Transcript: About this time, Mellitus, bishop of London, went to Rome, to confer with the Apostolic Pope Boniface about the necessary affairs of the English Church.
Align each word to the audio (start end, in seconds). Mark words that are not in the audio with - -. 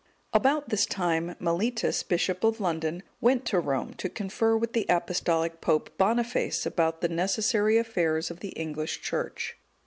About 0.33 0.69
this 0.69 0.87
time, 0.87 1.35
Mellitus, 1.39 2.01
bishop 2.01 2.43
of 2.43 2.59
London, 2.59 3.03
went 3.19 3.45
to 3.45 3.59
Rome, 3.59 3.93
to 3.99 4.09
confer 4.09 4.57
with 4.57 4.73
the 4.73 4.87
Apostolic 4.89 5.61
Pope 5.61 5.95
Boniface 5.99 6.65
about 6.65 7.01
the 7.01 7.07
necessary 7.09 7.77
affairs 7.77 8.31
of 8.31 8.39
the 8.39 8.49
English 8.53 9.01
Church. 9.01 9.57